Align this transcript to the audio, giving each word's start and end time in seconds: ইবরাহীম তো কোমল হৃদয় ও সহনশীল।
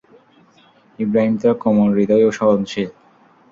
ইবরাহীম 0.99 1.33
তো 1.41 1.49
কোমল 1.61 1.89
হৃদয় 1.97 2.23
ও 2.27 2.31
সহনশীল। 2.37 2.89